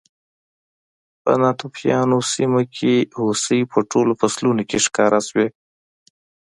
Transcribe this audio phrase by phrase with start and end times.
[1.23, 5.47] په ناتوفیانو په سیمه کې هوسۍ په ټولو فصلونو کې ښکار شوې